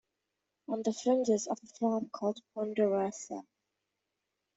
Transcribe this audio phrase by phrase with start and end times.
[0.67, 3.43] On the fringes is a farm called "Ponderosa".